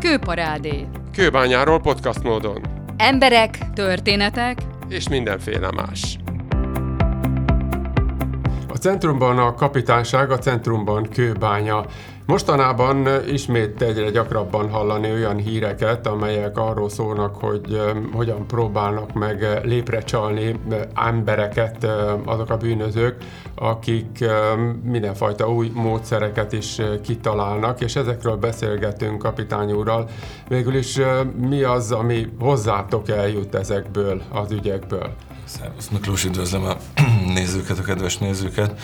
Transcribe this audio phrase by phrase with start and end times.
[0.00, 0.86] Kőparádé.
[1.12, 2.60] Kőbányáról podcast módon.
[2.96, 6.18] Emberek, történetek és mindenféle más.
[8.80, 11.84] Centrumban a kapitányság, a centrumban kőbánya.
[12.26, 17.80] Mostanában ismét egyre gyakrabban hallani olyan híreket, amelyek arról szólnak, hogy
[18.12, 20.60] hogyan próbálnak meg lépre csalni
[20.94, 21.86] embereket
[22.24, 23.16] azok a bűnözők,
[23.54, 24.24] akik
[24.82, 30.08] mindenfajta új módszereket is kitalálnak, és ezekről beszélgetünk kapitány úrral.
[30.48, 30.98] Végül is
[31.48, 35.10] mi az, ami hozzátok eljut ezekből az ügyekből?
[35.44, 36.76] Szervusz Miklós, üdvözlöm a
[37.32, 38.80] nézőket, a kedves nézőket.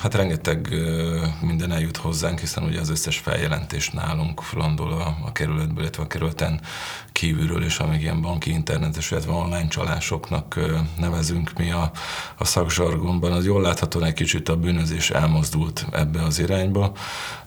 [0.00, 0.74] Hát rengeteg
[1.40, 6.06] minden eljut hozzánk, hiszen ugye az összes feljelentés nálunk landol a, a kerületből, illetve a
[6.06, 6.60] kerületen
[7.14, 10.60] kívülről, és amíg ilyen banki, internetes, illetve online csalásoknak
[10.98, 11.90] nevezünk mi a,
[12.38, 16.92] a szakzsargonban, az jól láthatóan egy kicsit a bűnözés elmozdult ebbe az irányba.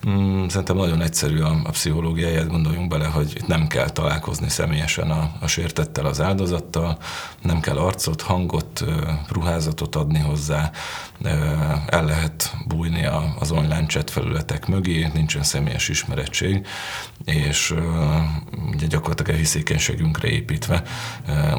[0.08, 5.10] Mm, szerintem nagyon egyszerű a, a pszichológiáját, gondoljunk bele, hogy itt nem kell találkozni személyesen
[5.10, 6.98] a, a sértettel, az áldozattal,
[7.42, 8.84] nem kell arcot, hangot,
[9.30, 10.70] ruházatot adni hozzá,
[11.86, 13.06] el lehet bújni
[13.38, 16.66] az online chat felületek mögé, nincsen személyes ismerettség,
[17.24, 17.74] és
[18.72, 20.82] ugye gyakorlatilag a hiszékenységünkre építve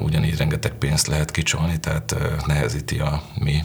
[0.02, 3.64] ugyanígy rengeteg pénzt lehet kicsolni, tehát nehezíti a mi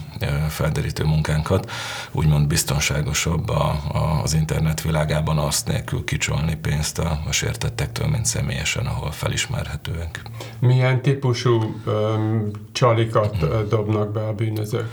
[0.49, 1.71] felderítő munkánkat.
[2.11, 8.25] Úgymond biztonságosabb a, a, az internet világában azt nélkül kicsolni pénzt a, a sértettektől, mint
[8.25, 10.21] személyesen, ahol felismerhetőek.
[10.59, 13.69] Milyen típusú um, csalikat hmm.
[13.69, 14.89] dobnak be a bűnözők?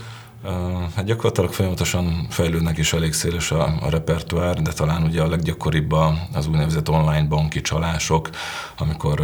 [0.97, 5.93] Hát gyakorlatilag folyamatosan fejlődnek is elég széles a, a repertoár, de talán ugye a leggyakoribb
[6.33, 8.31] az úgynevezett online banki csalások,
[8.79, 9.23] amikor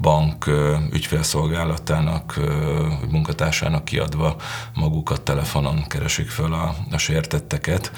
[0.00, 0.46] bank
[0.92, 2.40] ügyfélszolgálatának,
[3.10, 4.36] munkatársának kiadva
[4.74, 7.92] magukat telefonon keresik föl a, a sértetteket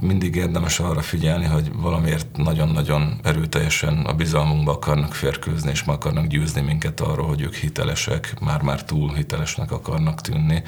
[0.00, 6.26] mindig érdemes arra figyelni, hogy valamiért nagyon-nagyon erőteljesen a bizalmunkba akarnak férkőzni, és meg akarnak
[6.26, 10.62] győzni minket arról, hogy ők hitelesek, már-már túl hitelesnek akarnak tűnni,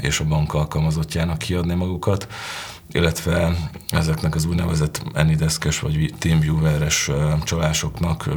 [0.00, 2.28] és a bank alkalmazottjának kiadni magukat.
[2.92, 3.56] Illetve
[3.88, 7.10] ezeknek az úgynevezett Anideskes vagy TeamViewer-es
[7.44, 8.28] csalásoknak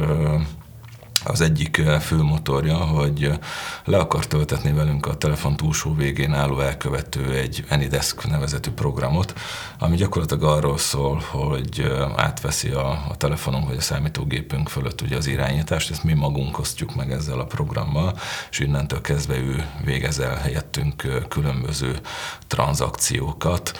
[1.24, 3.38] az egyik fő motorja, hogy
[3.84, 9.34] le akar töltetni velünk a telefon túlsó végén álló elkövető egy Anydesk nevezetű programot,
[9.78, 15.26] ami gyakorlatilag arról szól, hogy átveszi a, a telefonunk vagy a számítógépünk fölött ugye az
[15.26, 18.18] irányítást, ezt mi magunk osztjuk meg ezzel a programmal,
[18.50, 22.00] és innentől kezdve ő végez el helyettünk különböző
[22.46, 23.78] tranzakciókat,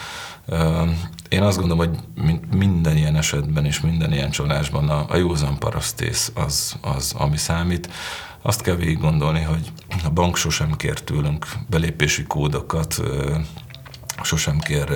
[1.31, 1.99] én azt gondolom, hogy
[2.55, 7.89] minden ilyen esetben és minden ilyen csalásban a, a józan parasztész az, az, ami számít.
[8.41, 9.71] Azt kell végig gondolni, hogy
[10.03, 13.01] a bank sosem kér tőlünk belépési kódokat,
[14.23, 14.87] sosem kér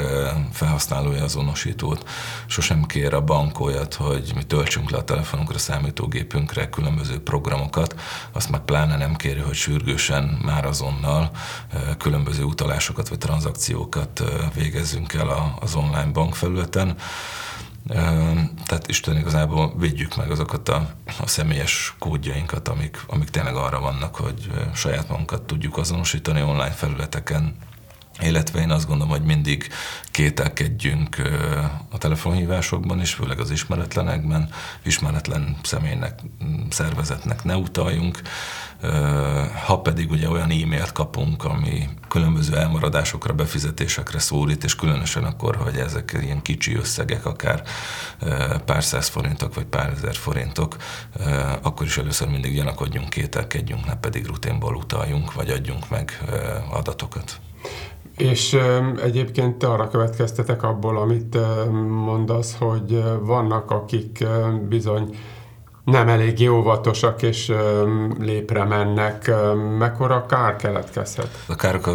[0.51, 2.09] felhasználói azonosítót,
[2.47, 7.95] sosem kér a bank olyat, hogy mi töltsünk le a telefonunkra, számítógépünkre különböző programokat,
[8.31, 11.31] azt meg pláne nem kéri, hogy sürgősen már azonnal
[11.97, 16.95] különböző utalásokat vagy tranzakciókat végezzünk el az online bankfelületen.
[18.65, 24.15] Tehát Isten igazából védjük meg azokat a, a személyes kódjainkat, amik, amik tényleg arra vannak,
[24.15, 27.55] hogy saját magunkat tudjuk azonosítani online felületeken,
[28.19, 29.67] illetve én azt gondolom, hogy mindig
[30.11, 31.15] kételkedjünk
[31.89, 34.49] a telefonhívásokban is, főleg az ismeretlenekben,
[34.83, 36.19] ismeretlen személynek,
[36.69, 38.21] szervezetnek ne utaljunk.
[39.65, 45.77] Ha pedig ugye olyan e-mailt kapunk, ami különböző elmaradásokra, befizetésekre szólít, és különösen akkor, hogy
[45.77, 47.63] ezek ilyen kicsi összegek, akár
[48.65, 50.75] pár száz forintok, vagy pár ezer forintok,
[51.61, 56.23] akkor is először mindig gyanakodjunk, kételkedjünk, ne pedig rutinból utaljunk, vagy adjunk meg
[56.71, 57.39] adatokat.
[58.17, 58.57] És
[59.03, 61.37] egyébként arra következtetek abból, amit
[61.87, 64.25] mondasz, hogy vannak, akik
[64.69, 65.15] bizony
[65.85, 67.51] nem elég óvatosak és
[68.19, 69.31] lépre mennek.
[69.77, 71.43] Mekkora kár keletkezhet?
[71.47, 71.89] A károk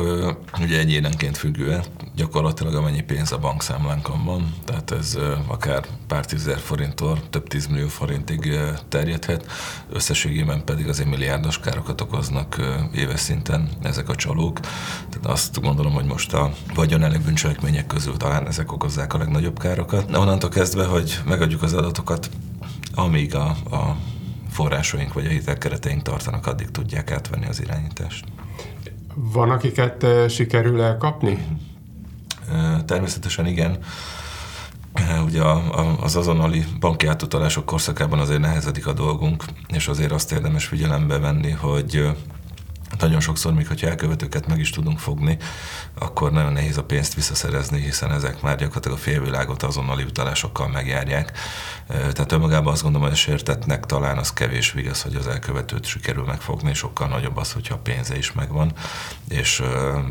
[0.60, 1.82] ugye egyénenként függően,
[2.16, 8.58] gyakorlatilag amennyi pénz a bankszámlánkon van, tehát ez akár pár tízezer forinttól több tízmillió forintig
[8.88, 9.46] terjedhet,
[9.92, 12.56] összességében pedig azért milliárdos károkat okoznak
[12.94, 14.60] éves szinten ezek a csalók.
[15.08, 20.10] Tehát azt gondolom, hogy most a vagyon bűncselekmények közül talán ezek okozzák a legnagyobb károkat.
[20.10, 22.30] De onnantól kezdve, hogy megadjuk az adatokat,
[23.00, 23.96] amíg a, a
[24.50, 28.24] forrásaink vagy a hitelkereteink tartanak, addig tudják átvenni az irányítást.
[29.14, 31.46] Van, akiket sikerül elkapni?
[32.86, 33.78] Természetesen igen.
[35.24, 35.42] Ugye
[36.00, 41.50] az azonnali banki átutalások korszakában azért nehezedik a dolgunk, és azért azt érdemes figyelembe venni,
[41.50, 42.08] hogy
[42.98, 45.38] nagyon sokszor, még hogyha elkövetőket meg is tudunk fogni,
[45.98, 51.32] akkor nagyon nehéz a pénzt visszaszerezni, hiszen ezek már gyakorlatilag a félvilágot azonnali utalásokkal megjárják.
[51.88, 56.24] Tehát önmagában azt gondolom, hogy a sértetnek talán az kevés vigasz, hogy az elkövetőt sikerül
[56.24, 58.72] megfogni, sokkal nagyobb az, hogyha a pénze is megvan,
[59.28, 59.62] és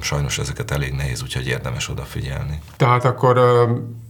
[0.01, 2.61] sajnos ezeket elég nehéz, úgyhogy érdemes odafigyelni.
[2.77, 3.39] Tehát akkor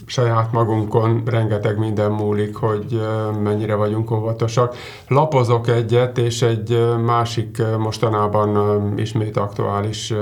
[0.09, 3.01] saját magunkon rengeteg minden múlik, hogy
[3.43, 4.75] mennyire vagyunk óvatosak.
[5.07, 10.13] Lapozok egyet, és egy másik mostanában ismét aktuális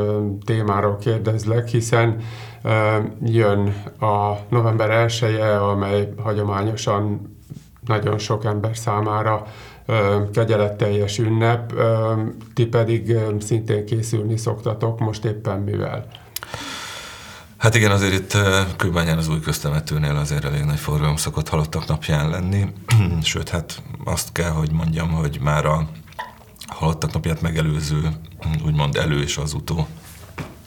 [0.45, 2.17] témáról kérdezlek, hiszen
[3.23, 7.35] jön a november 1 -e, amely hagyományosan
[7.85, 9.45] nagyon sok ember számára
[10.33, 11.73] kegyeletteljes ünnep,
[12.53, 16.05] ti pedig szintén készülni szoktatok, most éppen mivel?
[17.57, 18.37] Hát igen, azért itt
[18.75, 22.73] Kőbányán az új köztemetőnél azért elég nagy forgalom szokott halottak napján lenni,
[23.21, 25.89] sőt, hát azt kell, hogy mondjam, hogy már a
[26.67, 28.09] halottak napját megelőző,
[28.65, 29.87] úgymond elő és az utó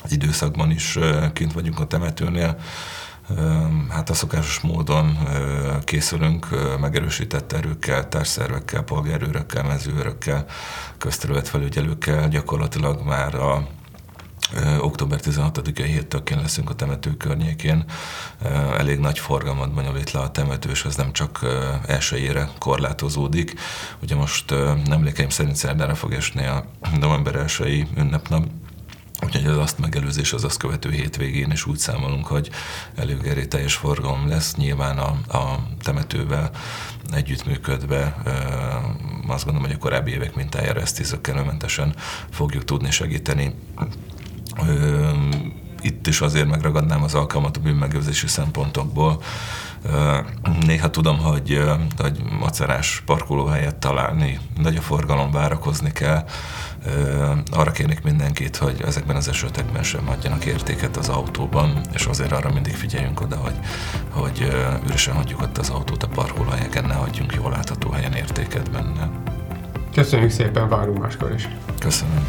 [0.09, 0.99] időszakban is
[1.33, 2.59] kint vagyunk a temetőnél.
[3.89, 5.19] Hát a szokásos módon
[5.85, 6.49] készülünk
[6.81, 10.47] megerősített erőkkel, társszervekkel, polgárőrökkel, mezőrökkel,
[10.99, 13.67] közterületfelügyelőkkel, gyakorlatilag már a
[14.81, 17.85] október 16-ai héttől leszünk a temető környékén.
[18.79, 21.47] Elég nagy forgalmat bonyolít le a temető, és ez nem csak
[21.87, 23.55] elsőjére korlátozódik.
[24.03, 24.55] Ugye most
[24.91, 26.65] emlékeim szerint szerdára fog esni a
[27.01, 28.47] november 1 ünnepnap,
[29.25, 32.51] Úgyhogy az azt megelőzés, az azt követő hétvégén is úgy számolunk, hogy
[32.97, 34.55] előgeré teljes forgalom lesz.
[34.55, 36.51] Nyilván a, a temetővel
[37.13, 38.17] együttműködve
[39.27, 41.95] azt gondolom, hogy a korábbi évek mintájára ezt tízökkenőmentesen
[42.31, 43.55] fogjuk tudni segíteni
[45.83, 49.23] itt is azért megragadnám az alkalmat a bűnmegőrzési szempontokból.
[50.67, 51.63] Néha tudom, hogy,
[51.99, 56.25] hogy macerás parkolóhelyet találni, nagy a forgalom, várakozni kell.
[57.51, 62.53] Arra kérnék mindenkit, hogy ezekben az esetekben sem adjanak értéket az autóban, és azért arra
[62.53, 63.59] mindig figyeljünk oda, hogy,
[64.09, 64.49] hogy
[64.87, 69.11] üresen hagyjuk ott az autót a parkolóhelyeken, ne hagyjunk jól látható helyen értéket benne.
[69.95, 71.49] Köszönjük szépen, várunk máskor is.
[71.79, 72.27] Köszönöm.